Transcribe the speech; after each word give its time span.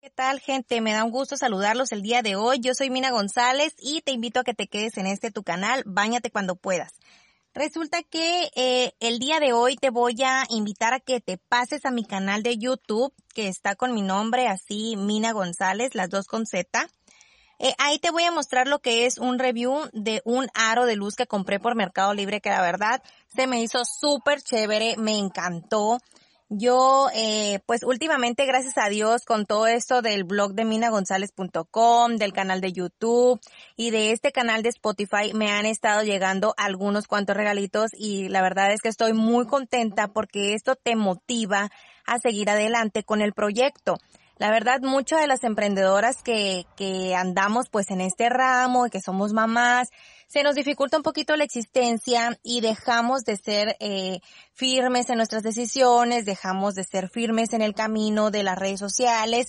¿Qué 0.00 0.10
tal 0.10 0.40
gente? 0.40 0.80
Me 0.80 0.92
da 0.92 1.04
un 1.04 1.10
gusto 1.10 1.36
saludarlos 1.36 1.92
el 1.92 2.02
día 2.02 2.22
de 2.22 2.36
hoy. 2.36 2.60
Yo 2.60 2.74
soy 2.74 2.90
Mina 2.90 3.10
González 3.10 3.74
y 3.78 4.02
te 4.02 4.12
invito 4.12 4.40
a 4.40 4.44
que 4.44 4.54
te 4.54 4.66
quedes 4.66 4.96
en 4.96 5.06
este 5.06 5.30
tu 5.30 5.42
canal, 5.42 5.82
Báñate 5.86 6.30
cuando 6.30 6.56
puedas. 6.56 6.92
Resulta 7.52 8.04
que 8.04 8.48
eh, 8.54 8.92
el 9.00 9.18
día 9.18 9.40
de 9.40 9.52
hoy 9.52 9.76
te 9.76 9.90
voy 9.90 10.14
a 10.24 10.44
invitar 10.50 10.94
a 10.94 11.00
que 11.00 11.20
te 11.20 11.36
pases 11.36 11.84
a 11.84 11.90
mi 11.90 12.04
canal 12.04 12.44
de 12.44 12.58
YouTube, 12.58 13.12
que 13.34 13.48
está 13.48 13.74
con 13.74 13.92
mi 13.92 14.02
nombre 14.02 14.46
así, 14.46 14.96
Mina 14.96 15.32
González, 15.32 15.96
las 15.96 16.10
dos 16.10 16.26
con 16.26 16.46
Z. 16.46 16.88
Eh, 17.62 17.74
ahí 17.76 17.98
te 17.98 18.10
voy 18.10 18.22
a 18.22 18.32
mostrar 18.32 18.66
lo 18.66 18.78
que 18.78 19.04
es 19.04 19.18
un 19.18 19.38
review 19.38 19.90
de 19.92 20.22
un 20.24 20.48
aro 20.54 20.86
de 20.86 20.96
luz 20.96 21.14
que 21.14 21.26
compré 21.26 21.60
por 21.60 21.74
Mercado 21.74 22.14
Libre, 22.14 22.40
que 22.40 22.48
la 22.48 22.62
verdad 22.62 23.02
se 23.36 23.46
me 23.46 23.60
hizo 23.60 23.84
súper 23.84 24.40
chévere, 24.40 24.96
me 24.96 25.18
encantó. 25.18 25.98
Yo, 26.48 27.08
eh, 27.14 27.60
pues 27.66 27.82
últimamente, 27.82 28.46
gracias 28.46 28.78
a 28.78 28.88
Dios, 28.88 29.26
con 29.26 29.44
todo 29.44 29.66
esto 29.66 30.00
del 30.00 30.24
blog 30.24 30.54
de 30.54 30.64
minagonzalez.com, 30.64 32.16
del 32.16 32.32
canal 32.32 32.62
de 32.62 32.72
YouTube 32.72 33.38
y 33.76 33.90
de 33.90 34.12
este 34.12 34.32
canal 34.32 34.62
de 34.62 34.70
Spotify, 34.70 35.34
me 35.34 35.52
han 35.52 35.66
estado 35.66 36.02
llegando 36.02 36.54
algunos 36.56 37.06
cuantos 37.06 37.36
regalitos 37.36 37.90
y 37.92 38.30
la 38.30 38.40
verdad 38.40 38.72
es 38.72 38.80
que 38.80 38.88
estoy 38.88 39.12
muy 39.12 39.46
contenta 39.46 40.08
porque 40.08 40.54
esto 40.54 40.76
te 40.76 40.96
motiva 40.96 41.70
a 42.06 42.18
seguir 42.18 42.48
adelante 42.48 43.04
con 43.04 43.20
el 43.20 43.34
proyecto. 43.34 43.98
La 44.40 44.50
verdad, 44.50 44.80
muchas 44.80 45.20
de 45.20 45.26
las 45.26 45.44
emprendedoras 45.44 46.22
que, 46.22 46.64
que 46.74 47.14
andamos 47.14 47.68
pues 47.68 47.90
en 47.90 48.00
este 48.00 48.30
ramo 48.30 48.86
y 48.86 48.90
que 48.90 49.02
somos 49.02 49.34
mamás, 49.34 49.90
se 50.28 50.42
nos 50.42 50.54
dificulta 50.54 50.96
un 50.96 51.02
poquito 51.02 51.36
la 51.36 51.44
existencia 51.44 52.38
y 52.42 52.62
dejamos 52.62 53.24
de 53.24 53.36
ser 53.36 53.76
eh, 53.80 54.20
firmes 54.54 55.10
en 55.10 55.18
nuestras 55.18 55.42
decisiones, 55.42 56.24
dejamos 56.24 56.74
de 56.74 56.84
ser 56.84 57.10
firmes 57.10 57.52
en 57.52 57.60
el 57.60 57.74
camino 57.74 58.30
de 58.30 58.42
las 58.42 58.58
redes 58.58 58.80
sociales 58.80 59.48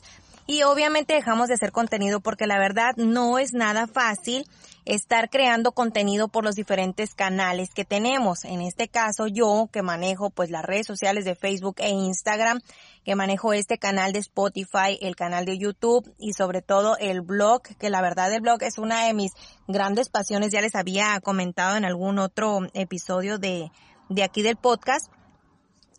y 0.51 0.63
obviamente 0.63 1.13
dejamos 1.13 1.47
de 1.47 1.53
hacer 1.53 1.71
contenido 1.71 2.19
porque 2.19 2.45
la 2.45 2.59
verdad 2.59 2.91
no 2.97 3.39
es 3.39 3.53
nada 3.53 3.87
fácil 3.87 4.45
estar 4.83 5.29
creando 5.29 5.71
contenido 5.71 6.27
por 6.27 6.43
los 6.43 6.55
diferentes 6.55 7.15
canales 7.15 7.69
que 7.73 7.85
tenemos. 7.85 8.43
En 8.43 8.59
este 8.59 8.89
caso 8.89 9.27
yo 9.27 9.69
que 9.71 9.81
manejo 9.81 10.29
pues 10.29 10.49
las 10.49 10.65
redes 10.65 10.85
sociales 10.85 11.23
de 11.23 11.35
Facebook 11.35 11.75
e 11.77 11.91
Instagram, 11.91 12.59
que 13.05 13.15
manejo 13.15 13.53
este 13.53 13.77
canal 13.77 14.11
de 14.11 14.19
Spotify, 14.19 14.99
el 14.99 15.15
canal 15.15 15.45
de 15.45 15.57
YouTube 15.57 16.13
y 16.19 16.33
sobre 16.33 16.61
todo 16.61 16.97
el 16.97 17.21
blog, 17.21 17.61
que 17.79 17.89
la 17.89 18.01
verdad 18.01 18.33
el 18.33 18.41
blog 18.41 18.61
es 18.63 18.77
una 18.77 19.05
de 19.05 19.13
mis 19.13 19.31
grandes 19.69 20.09
pasiones, 20.09 20.51
ya 20.51 20.59
les 20.59 20.75
había 20.75 21.17
comentado 21.21 21.77
en 21.77 21.85
algún 21.85 22.19
otro 22.19 22.59
episodio 22.73 23.37
de, 23.37 23.71
de 24.09 24.23
aquí 24.23 24.41
del 24.41 24.57
podcast. 24.57 25.09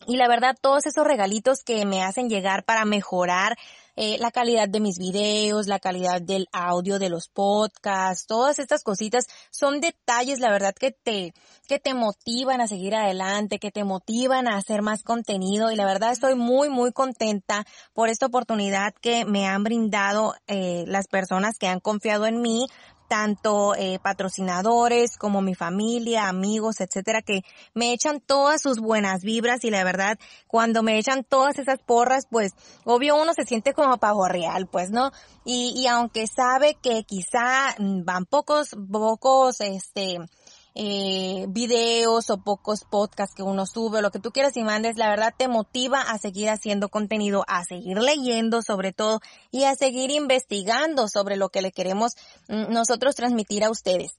Y 0.06 0.16
la 0.16 0.28
verdad, 0.28 0.56
todos 0.60 0.84
esos 0.86 1.06
regalitos 1.06 1.62
que 1.64 1.86
me 1.86 2.02
hacen 2.02 2.28
llegar 2.28 2.64
para 2.64 2.84
mejorar 2.84 3.56
eh, 3.96 4.16
la 4.18 4.30
calidad 4.30 4.68
de 4.68 4.80
mis 4.80 4.98
videos, 4.98 5.66
la 5.66 5.78
calidad 5.78 6.22
del 6.22 6.48
audio 6.52 6.98
de 6.98 7.10
los 7.10 7.28
podcasts, 7.28 8.26
todas 8.26 8.58
estas 8.58 8.82
cositas 8.82 9.26
son 9.50 9.80
detalles, 9.80 10.40
la 10.40 10.50
verdad, 10.50 10.74
que 10.74 10.92
te, 10.92 11.34
que 11.68 11.78
te 11.78 11.94
motivan 11.94 12.60
a 12.60 12.68
seguir 12.68 12.94
adelante, 12.94 13.58
que 13.58 13.70
te 13.70 13.84
motivan 13.84 14.48
a 14.48 14.56
hacer 14.56 14.82
más 14.82 15.02
contenido. 15.02 15.70
Y 15.70 15.76
la 15.76 15.84
verdad 15.84 16.12
estoy 16.12 16.34
muy, 16.34 16.68
muy 16.68 16.92
contenta 16.92 17.66
por 17.92 18.08
esta 18.08 18.26
oportunidad 18.26 18.94
que 19.00 19.24
me 19.24 19.46
han 19.46 19.62
brindado 19.62 20.34
eh, 20.46 20.84
las 20.86 21.06
personas 21.08 21.58
que 21.58 21.68
han 21.68 21.80
confiado 21.80 22.26
en 22.26 22.40
mí 22.40 22.66
tanto 23.12 23.74
eh, 23.74 23.98
patrocinadores 24.02 25.18
como 25.18 25.42
mi 25.42 25.54
familia, 25.54 26.28
amigos, 26.28 26.80
etcétera, 26.80 27.20
que 27.20 27.42
me 27.74 27.92
echan 27.92 28.20
todas 28.20 28.62
sus 28.62 28.78
buenas 28.78 29.22
vibras 29.22 29.64
y 29.64 29.70
la 29.70 29.84
verdad, 29.84 30.18
cuando 30.46 30.82
me 30.82 30.96
echan 30.96 31.22
todas 31.22 31.58
esas 31.58 31.78
porras, 31.80 32.24
pues 32.30 32.54
obvio 32.86 33.20
uno 33.20 33.34
se 33.34 33.44
siente 33.44 33.74
como 33.74 33.98
pavo 33.98 34.28
real, 34.28 34.66
pues, 34.66 34.90
¿no? 34.90 35.12
Y, 35.44 35.74
y 35.76 35.88
aunque 35.88 36.26
sabe 36.26 36.78
que 36.80 37.04
quizá 37.04 37.74
van 37.78 38.24
pocos, 38.24 38.70
pocos, 38.90 39.60
este, 39.60 40.16
eh, 40.74 41.46
videos 41.48 42.30
o 42.30 42.38
pocos 42.38 42.84
podcasts 42.84 43.34
que 43.34 43.42
uno 43.42 43.66
sube, 43.66 44.02
lo 44.02 44.10
que 44.10 44.18
tú 44.18 44.30
quieras 44.30 44.56
y 44.56 44.62
mandes, 44.62 44.96
la 44.96 45.10
verdad 45.10 45.34
te 45.36 45.48
motiva 45.48 46.00
a 46.00 46.18
seguir 46.18 46.48
haciendo 46.48 46.88
contenido, 46.88 47.44
a 47.46 47.64
seguir 47.64 47.98
leyendo 47.98 48.62
sobre 48.62 48.92
todo 48.92 49.20
y 49.50 49.64
a 49.64 49.74
seguir 49.74 50.10
investigando 50.10 51.08
sobre 51.08 51.36
lo 51.36 51.50
que 51.50 51.62
le 51.62 51.72
queremos 51.72 52.12
mm, 52.48 52.72
nosotros 52.72 53.14
transmitir 53.14 53.64
a 53.64 53.70
ustedes. 53.70 54.16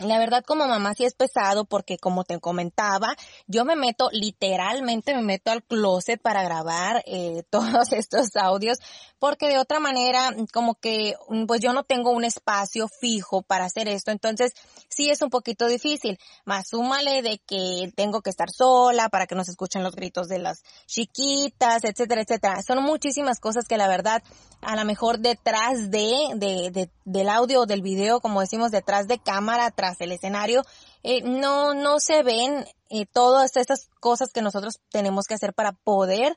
La 0.00 0.18
verdad 0.18 0.42
como 0.46 0.66
mamá 0.66 0.94
sí 0.94 1.04
es 1.04 1.12
pesado 1.12 1.66
porque 1.66 1.98
como 1.98 2.24
te 2.24 2.40
comentaba, 2.40 3.14
yo 3.46 3.66
me 3.66 3.76
meto 3.76 4.08
literalmente, 4.12 5.14
me 5.14 5.20
meto 5.20 5.50
al 5.50 5.62
closet 5.62 6.18
para 6.22 6.42
grabar 6.42 7.02
eh, 7.06 7.42
todos 7.50 7.92
estos 7.92 8.34
audios 8.34 8.78
porque 9.18 9.48
de 9.48 9.58
otra 9.58 9.78
manera 9.78 10.34
como 10.54 10.74
que 10.76 11.16
mm, 11.28 11.44
pues 11.44 11.60
yo 11.60 11.74
no 11.74 11.84
tengo 11.84 12.12
un 12.12 12.24
espacio 12.24 12.88
fijo 12.88 13.42
para 13.42 13.66
hacer 13.66 13.88
esto, 13.88 14.10
entonces 14.10 14.52
sí 14.88 15.10
es 15.10 15.20
un 15.20 15.28
poquito 15.28 15.66
difícil, 15.66 16.18
más 16.46 16.68
súmale 16.70 17.20
de 17.20 17.38
que 17.46 17.92
tengo 17.94 18.22
que 18.22 18.30
estar 18.30 18.48
sola 18.50 19.10
para 19.10 19.26
que 19.26 19.34
no 19.34 19.44
se 19.44 19.50
escuchen 19.50 19.82
los 19.82 19.94
gritos 19.94 20.28
de 20.28 20.38
las 20.38 20.62
chiquitas, 20.86 21.84
etcétera, 21.84 22.22
etcétera. 22.22 22.62
Son 22.62 22.82
muchísimas 22.82 23.38
cosas 23.38 23.68
que 23.68 23.76
la 23.76 23.86
verdad 23.86 24.22
a 24.62 24.76
lo 24.76 24.84
mejor 24.86 25.18
detrás 25.18 25.90
de, 25.90 26.14
de, 26.36 26.70
de 26.70 26.90
del 27.10 27.28
audio 27.28 27.62
o 27.62 27.66
del 27.66 27.82
video, 27.82 28.20
como 28.20 28.40
decimos, 28.40 28.70
detrás 28.70 29.08
de 29.08 29.18
cámara, 29.18 29.70
el 30.00 30.12
escenario, 30.12 30.62
eh, 31.02 31.22
no, 31.22 31.74
no 31.74 32.00
se 32.00 32.22
ven 32.22 32.64
eh, 32.88 33.06
todas 33.06 33.56
estas 33.56 33.88
cosas 34.00 34.32
que 34.32 34.42
nosotros 34.42 34.80
tenemos 34.90 35.26
que 35.26 35.34
hacer 35.34 35.54
para 35.54 35.72
poder 35.72 36.36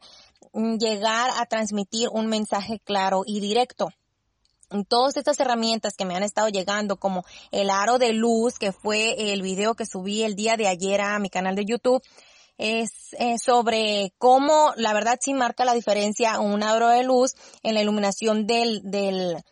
mm, 0.53 0.77
llegar 0.77 1.29
a 1.37 1.45
transmitir 1.45 2.09
un 2.09 2.27
mensaje 2.27 2.79
claro 2.83 3.23
y 3.25 3.39
directo. 3.39 3.89
Todas 4.87 5.17
estas 5.17 5.39
herramientas 5.39 5.93
que 5.95 6.05
me 6.05 6.15
han 6.15 6.23
estado 6.23 6.49
llegando, 6.49 6.97
como 6.97 7.23
el 7.51 7.69
aro 7.69 7.99
de 7.99 8.11
luz, 8.13 8.57
que 8.57 8.71
fue 8.71 9.31
el 9.31 9.43
video 9.43 9.75
que 9.75 9.85
subí 9.85 10.23
el 10.23 10.35
día 10.35 10.57
de 10.57 10.67
ayer 10.67 10.99
a 10.99 11.19
mi 11.19 11.29
canal 11.29 11.55
de 11.55 11.65
YouTube, 11.65 12.01
es 12.57 12.89
sobre 13.43 14.13
cómo 14.17 14.73
la 14.75 14.93
verdad 14.93 15.19
sí 15.21 15.35
marca 15.35 15.63
la 15.65 15.73
diferencia 15.73 16.39
un 16.39 16.63
aro 16.63 16.87
de 16.87 17.03
luz 17.03 17.33
en 17.61 17.75
la 17.75 17.81
iluminación 17.81 18.47
del, 18.47 18.81
del, 18.83 19.43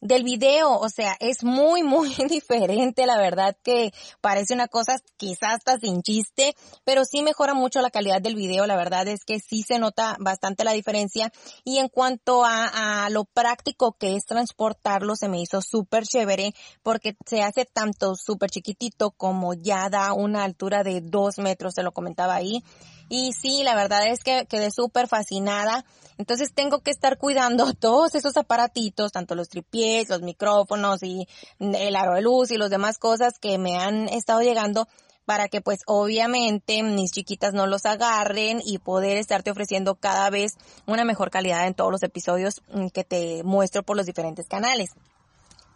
del 0.00 0.24
video, 0.24 0.78
o 0.78 0.88
sea, 0.88 1.16
es 1.20 1.44
muy, 1.44 1.82
muy 1.82 2.08
diferente, 2.28 3.06
la 3.06 3.18
verdad 3.18 3.56
que 3.62 3.92
parece 4.20 4.54
una 4.54 4.68
cosa 4.68 4.96
quizás 5.16 5.50
hasta 5.60 5.78
sin 5.78 6.02
chiste, 6.02 6.54
pero 6.84 7.04
sí 7.04 7.22
mejora 7.22 7.54
mucho 7.54 7.80
la 7.80 7.90
calidad 7.90 8.20
del 8.22 8.34
video, 8.34 8.66
la 8.66 8.76
verdad 8.76 9.06
es 9.08 9.24
que 9.24 9.40
sí 9.40 9.62
se 9.62 9.78
nota 9.78 10.16
bastante 10.20 10.64
la 10.64 10.72
diferencia. 10.72 11.32
Y 11.64 11.78
en 11.78 11.88
cuanto 11.88 12.44
a, 12.44 13.04
a 13.04 13.10
lo 13.10 13.24
práctico 13.24 13.96
que 13.98 14.16
es 14.16 14.24
transportarlo, 14.24 15.16
se 15.16 15.28
me 15.28 15.40
hizo 15.40 15.60
súper 15.60 16.04
chévere 16.04 16.54
porque 16.82 17.16
se 17.26 17.42
hace 17.42 17.64
tanto 17.64 18.14
súper 18.14 18.50
chiquitito 18.50 19.10
como 19.10 19.54
ya 19.54 19.88
da 19.90 20.12
una 20.12 20.44
altura 20.44 20.82
de 20.82 21.00
dos 21.00 21.38
metros, 21.38 21.74
se 21.74 21.82
lo 21.82 21.92
comentaba 21.92 22.34
ahí 22.34 22.62
y 23.10 23.32
sí, 23.32 23.64
la 23.64 23.74
verdad 23.74 24.06
es 24.06 24.22
que 24.22 24.46
quedé 24.46 24.70
súper 24.70 25.08
fascinada. 25.08 25.84
Entonces 26.16 26.54
tengo 26.54 26.78
que 26.78 26.92
estar 26.92 27.18
cuidando 27.18 27.74
todos 27.78 28.14
esos 28.14 28.36
aparatitos, 28.36 29.10
tanto 29.10 29.34
los 29.34 29.48
tripiés, 29.48 30.08
los 30.08 30.22
micrófonos 30.22 31.02
y 31.02 31.26
el 31.58 31.96
aro 31.96 32.14
de 32.14 32.22
luz 32.22 32.52
y 32.52 32.56
los 32.56 32.70
demás 32.70 32.98
cosas 32.98 33.34
que 33.40 33.58
me 33.58 33.76
han 33.76 34.08
estado 34.08 34.42
llegando 34.42 34.86
para 35.24 35.48
que 35.48 35.60
pues 35.60 35.80
obviamente 35.86 36.82
mis 36.84 37.10
chiquitas 37.10 37.52
no 37.52 37.66
los 37.66 37.84
agarren 37.84 38.60
y 38.64 38.78
poder 38.78 39.16
estarte 39.16 39.50
ofreciendo 39.50 39.96
cada 39.96 40.30
vez 40.30 40.54
una 40.86 41.04
mejor 41.04 41.30
calidad 41.30 41.66
en 41.66 41.74
todos 41.74 41.90
los 41.90 42.02
episodios 42.04 42.62
mm, 42.72 42.88
que 42.88 43.02
te 43.02 43.42
muestro 43.42 43.82
por 43.82 43.96
los 43.96 44.06
diferentes 44.06 44.46
canales. 44.46 44.90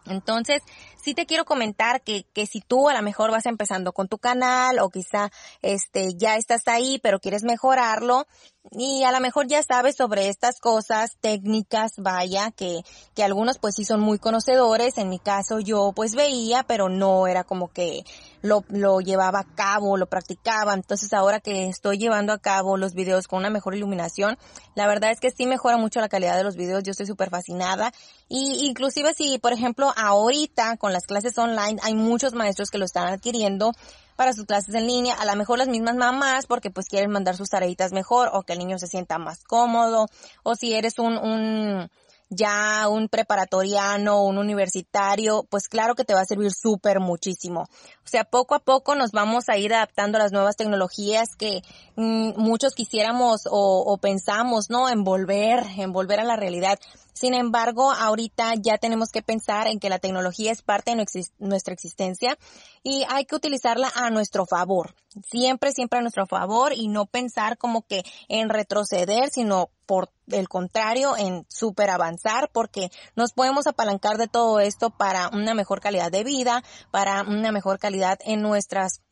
Entonces, 0.06 0.62
sí 1.02 1.14
te 1.14 1.26
quiero 1.26 1.44
comentar 1.44 2.02
que, 2.02 2.26
que 2.32 2.46
si 2.46 2.60
tú 2.60 2.88
a 2.88 2.94
lo 2.94 3.02
mejor 3.02 3.30
vas 3.30 3.46
empezando 3.46 3.92
con 3.92 4.08
tu 4.08 4.18
canal 4.18 4.78
o 4.78 4.90
quizá 4.90 5.30
este 5.62 6.14
ya 6.14 6.36
estás 6.36 6.66
ahí 6.66 6.98
pero 7.02 7.20
quieres 7.20 7.42
mejorarlo 7.42 8.26
y 8.70 9.04
a 9.04 9.12
lo 9.12 9.20
mejor 9.20 9.46
ya 9.46 9.62
sabes 9.62 9.96
sobre 9.96 10.28
estas 10.28 10.58
cosas 10.58 11.16
técnicas, 11.20 11.92
vaya, 11.98 12.50
que, 12.50 12.80
que 13.14 13.22
algunos 13.22 13.58
pues 13.58 13.74
sí 13.74 13.84
son 13.84 14.00
muy 14.00 14.18
conocedores, 14.18 14.96
en 14.96 15.10
mi 15.10 15.18
caso 15.18 15.60
yo 15.60 15.92
pues 15.94 16.14
veía 16.14 16.62
pero 16.62 16.88
no 16.88 17.26
era 17.26 17.44
como 17.44 17.68
que 17.68 18.04
lo, 18.44 18.62
lo 18.68 19.00
llevaba 19.00 19.40
a 19.40 19.54
cabo, 19.54 19.96
lo 19.96 20.06
practicaba. 20.06 20.74
Entonces 20.74 21.14
ahora 21.14 21.40
que 21.40 21.66
estoy 21.66 21.96
llevando 21.96 22.34
a 22.34 22.38
cabo 22.38 22.76
los 22.76 22.92
videos 22.92 23.26
con 23.26 23.38
una 23.38 23.48
mejor 23.48 23.74
iluminación, 23.74 24.36
la 24.74 24.86
verdad 24.86 25.10
es 25.10 25.18
que 25.18 25.30
sí 25.30 25.46
mejora 25.46 25.78
mucho 25.78 26.00
la 26.00 26.10
calidad 26.10 26.36
de 26.36 26.44
los 26.44 26.54
videos. 26.54 26.82
Yo 26.82 26.90
estoy 26.90 27.06
súper 27.06 27.30
fascinada. 27.30 27.90
Y 28.28 28.66
inclusive 28.66 29.14
si, 29.14 29.38
por 29.38 29.54
ejemplo, 29.54 29.94
ahorita 29.96 30.76
con 30.76 30.92
las 30.92 31.06
clases 31.06 31.38
online 31.38 31.80
hay 31.82 31.94
muchos 31.94 32.34
maestros 32.34 32.70
que 32.70 32.76
lo 32.76 32.84
están 32.84 33.08
adquiriendo 33.08 33.72
para 34.14 34.34
sus 34.34 34.44
clases 34.44 34.74
en 34.74 34.86
línea, 34.86 35.14
a 35.14 35.24
lo 35.24 35.34
mejor 35.34 35.58
las 35.58 35.66
mismas 35.66 35.96
mamás 35.96 36.46
porque 36.46 36.70
pues 36.70 36.86
quieren 36.86 37.10
mandar 37.10 37.36
sus 37.36 37.48
tareitas 37.48 37.92
mejor 37.92 38.30
o 38.32 38.42
que 38.42 38.52
el 38.52 38.60
niño 38.60 38.78
se 38.78 38.86
sienta 38.86 39.18
más 39.18 39.42
cómodo 39.42 40.06
o 40.44 40.54
si 40.54 40.74
eres 40.74 41.00
un, 41.00 41.16
un 41.16 41.90
ya 42.30 42.88
un 42.88 43.08
preparatoriano, 43.08 44.24
un 44.24 44.38
universitario, 44.38 45.44
pues 45.50 45.68
claro 45.68 45.94
que 45.94 46.04
te 46.04 46.14
va 46.14 46.20
a 46.20 46.26
servir 46.26 46.52
súper 46.52 47.00
muchísimo. 47.00 47.62
O 47.62 48.08
sea, 48.08 48.24
poco 48.24 48.54
a 48.54 48.60
poco 48.60 48.94
nos 48.94 49.12
vamos 49.12 49.48
a 49.48 49.56
ir 49.56 49.74
adaptando 49.74 50.18
a 50.18 50.22
las 50.22 50.32
nuevas 50.32 50.56
tecnologías 50.56 51.28
que 51.38 51.62
mm, 51.96 52.32
muchos 52.36 52.74
quisiéramos 52.74 53.46
o, 53.46 53.84
o, 53.86 53.98
pensamos, 53.98 54.70
¿no? 54.70 54.88
Envolver, 54.88 55.64
envolver 55.78 56.20
a 56.20 56.24
la 56.24 56.36
realidad. 56.36 56.78
Sin 57.14 57.32
embargo, 57.32 57.92
ahorita 57.92 58.54
ya 58.60 58.76
tenemos 58.76 59.10
que 59.10 59.22
pensar 59.22 59.68
en 59.68 59.78
que 59.78 59.88
la 59.88 60.00
tecnología 60.00 60.50
es 60.50 60.62
parte 60.62 60.94
de 60.94 61.06
nuestra 61.38 61.72
existencia 61.72 62.36
y 62.82 63.04
hay 63.08 63.24
que 63.24 63.36
utilizarla 63.36 63.90
a 63.94 64.10
nuestro 64.10 64.46
favor. 64.46 64.96
Siempre, 65.30 65.70
siempre 65.70 66.00
a 66.00 66.02
nuestro 66.02 66.26
favor 66.26 66.72
y 66.74 66.88
no 66.88 67.06
pensar 67.06 67.56
como 67.56 67.82
que 67.82 68.02
en 68.28 68.48
retroceder, 68.48 69.30
sino 69.30 69.70
por 69.86 70.10
el 70.26 70.48
contrario, 70.48 71.16
en 71.16 71.46
super 71.48 71.88
avanzar 71.88 72.50
porque 72.52 72.90
nos 73.14 73.32
podemos 73.32 73.68
apalancar 73.68 74.16
de 74.16 74.26
todo 74.26 74.58
esto 74.58 74.90
para 74.90 75.28
una 75.28 75.54
mejor 75.54 75.80
calidad 75.80 76.10
de 76.10 76.24
vida, 76.24 76.64
para 76.90 77.22
una 77.22 77.52
mejor 77.52 77.78
calidad 77.78 78.18
en 78.24 78.42
nuestras 78.42 79.03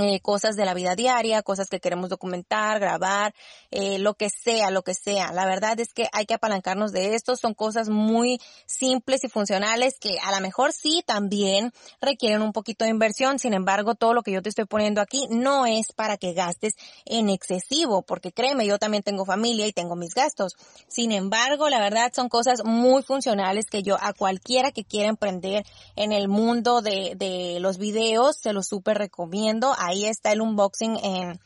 eh, 0.00 0.20
cosas 0.20 0.56
de 0.56 0.64
la 0.64 0.74
vida 0.74 0.94
diaria, 0.94 1.42
cosas 1.42 1.68
que 1.68 1.80
queremos 1.80 2.08
documentar, 2.08 2.80
grabar, 2.80 3.34
eh, 3.70 3.98
lo 3.98 4.14
que 4.14 4.30
sea, 4.30 4.70
lo 4.70 4.82
que 4.82 4.94
sea. 4.94 5.32
La 5.32 5.46
verdad 5.46 5.78
es 5.80 5.92
que 5.92 6.08
hay 6.12 6.26
que 6.26 6.34
apalancarnos 6.34 6.92
de 6.92 7.14
esto. 7.14 7.36
Son 7.36 7.54
cosas 7.54 7.88
muy 7.88 8.40
simples 8.66 9.24
y 9.24 9.28
funcionales 9.28 9.98
que 9.98 10.18
a 10.22 10.30
lo 10.32 10.40
mejor 10.40 10.72
sí 10.72 11.02
también 11.06 11.72
requieren 12.00 12.42
un 12.42 12.52
poquito 12.52 12.84
de 12.84 12.90
inversión. 12.90 13.38
Sin 13.38 13.54
embargo, 13.54 13.94
todo 13.94 14.14
lo 14.14 14.22
que 14.22 14.32
yo 14.32 14.42
te 14.42 14.48
estoy 14.48 14.64
poniendo 14.64 15.00
aquí 15.00 15.26
no 15.30 15.66
es 15.66 15.92
para 15.94 16.16
que 16.16 16.32
gastes 16.32 16.74
en 17.04 17.28
excesivo, 17.28 18.02
porque 18.02 18.32
créeme, 18.32 18.66
yo 18.66 18.78
también 18.78 19.02
tengo 19.02 19.24
familia 19.24 19.66
y 19.66 19.72
tengo 19.72 19.96
mis 19.96 20.14
gastos. 20.14 20.56
Sin 20.88 21.12
embargo, 21.12 21.68
la 21.68 21.78
verdad 21.78 22.12
son 22.14 22.28
cosas 22.28 22.64
muy 22.64 23.02
funcionales 23.02 23.66
que 23.66 23.82
yo 23.82 23.96
a 24.00 24.12
cualquiera 24.12 24.72
que 24.72 24.84
quiera 24.84 25.08
emprender 25.08 25.64
en 25.96 26.12
el 26.12 26.28
mundo 26.28 26.82
de, 26.82 27.14
de 27.16 27.58
los 27.60 27.78
videos 27.78 28.36
se 28.36 28.52
los 28.52 28.66
súper 28.66 28.98
recomiendo 28.98 29.74
ahí 29.90 30.06
está 30.06 30.32
el 30.32 30.40
unboxing 30.40 30.96
en, 31.02 31.40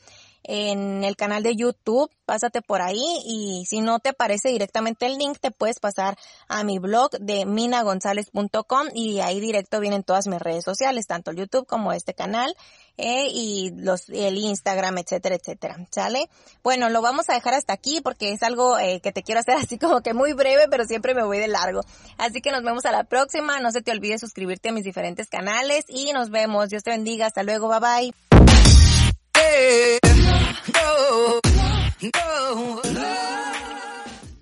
en 0.44 1.04
el 1.04 1.16
canal 1.16 1.42
de 1.42 1.56
YouTube, 1.56 2.10
pásate 2.26 2.62
por 2.62 2.82
ahí 2.82 3.02
y 3.26 3.64
si 3.66 3.80
no 3.80 3.98
te 3.98 4.10
aparece 4.10 4.50
directamente 4.50 5.06
el 5.06 5.16
link, 5.16 5.38
te 5.40 5.50
puedes 5.50 5.80
pasar 5.80 6.16
a 6.48 6.64
mi 6.64 6.78
blog 6.78 7.10
de 7.18 7.46
minagonzalez.com 7.46 8.88
y 8.94 9.20
ahí 9.20 9.40
directo 9.40 9.80
vienen 9.80 10.02
todas 10.02 10.26
mis 10.26 10.38
redes 10.38 10.64
sociales, 10.64 11.06
tanto 11.06 11.30
el 11.30 11.38
YouTube 11.38 11.66
como 11.66 11.92
este 11.92 12.12
canal 12.12 12.54
eh, 12.96 13.26
y 13.30 13.72
los 13.76 14.08
el 14.10 14.36
Instagram, 14.36 14.98
etcétera, 14.98 15.34
etcétera, 15.34 15.76
¿sale? 15.90 16.28
Bueno, 16.62 16.90
lo 16.90 17.02
vamos 17.02 17.28
a 17.28 17.34
dejar 17.34 17.54
hasta 17.54 17.72
aquí 17.72 18.00
porque 18.02 18.32
es 18.32 18.42
algo 18.42 18.78
eh, 18.78 19.00
que 19.00 19.12
te 19.12 19.22
quiero 19.22 19.40
hacer 19.40 19.56
así 19.62 19.78
como 19.78 20.02
que 20.02 20.14
muy 20.14 20.34
breve, 20.34 20.66
pero 20.70 20.84
siempre 20.84 21.14
me 21.14 21.24
voy 21.24 21.38
de 21.38 21.48
largo. 21.48 21.80
Así 22.18 22.40
que 22.40 22.52
nos 22.52 22.62
vemos 22.62 22.84
a 22.84 22.92
la 22.92 23.04
próxima, 23.04 23.60
no 23.60 23.72
se 23.72 23.82
te 23.82 23.90
olvide 23.90 24.18
suscribirte 24.18 24.68
a 24.68 24.72
mis 24.72 24.84
diferentes 24.84 25.28
canales 25.28 25.84
y 25.88 26.12
nos 26.12 26.30
vemos. 26.30 26.68
Dios 26.68 26.82
te 26.82 26.90
bendiga, 26.90 27.26
hasta 27.26 27.42
luego, 27.42 27.68
bye 27.68 27.80
bye. 27.80 28.14
go, 30.72 31.40
go, 32.12 32.80
No. 32.92 33.43